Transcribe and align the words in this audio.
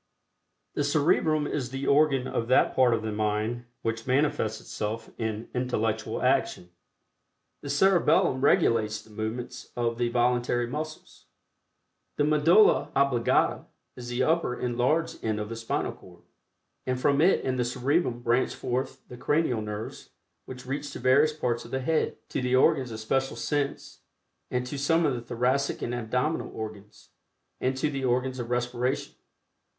The 0.73 0.83
Cerebrum 0.83 1.45
is 1.45 1.69
the 1.69 1.85
organ 1.85 2.25
of 2.27 2.47
that 2.47 2.75
part 2.75 2.95
of 2.95 3.03
the 3.03 3.11
mind 3.11 3.65
which 3.83 4.07
manifests 4.07 4.59
itself 4.59 5.11
in 5.19 5.47
intellectual 5.53 6.23
action. 6.23 6.71
The 7.61 7.69
Cerebellum 7.69 8.41
regulates 8.41 8.99
the 8.99 9.11
movements 9.11 9.71
of 9.75 9.99
the 9.99 10.09
voluntary 10.09 10.65
muscles. 10.65 11.27
The 12.17 12.23
Medulla 12.23 12.89
Oblongata 12.95 13.65
is 13.95 14.09
the 14.09 14.23
upper 14.23 14.59
enlarged 14.59 15.23
end 15.23 15.39
of 15.39 15.49
the 15.49 15.55
spinal 15.55 15.91
cord, 15.91 16.23
and 16.87 16.99
from 16.99 17.21
it 17.21 17.45
and 17.45 17.59
the 17.59 17.63
Cerebrum 17.63 18.21
branch 18.23 18.55
forth 18.55 19.07
the 19.07 19.17
Cranial 19.17 19.61
Nerves 19.61 20.09
which 20.45 20.65
reach 20.65 20.91
to 20.93 20.99
various 20.99 21.31
parts 21.31 21.63
of 21.63 21.69
the 21.69 21.79
head, 21.79 22.17
to 22.29 22.41
the 22.41 22.55
organs 22.55 22.89
of 22.91 22.99
special 22.99 23.35
sense, 23.35 23.99
and 24.49 24.65
to 24.65 24.79
some 24.79 25.05
of 25.05 25.13
the 25.13 25.21
thoracic 25.21 25.83
and 25.83 25.93
abdominal 25.93 26.49
organs, 26.51 27.09
and 27.59 27.77
to 27.77 27.91
the 27.91 28.03
organs 28.03 28.39
of 28.39 28.49
respiration. 28.49 29.13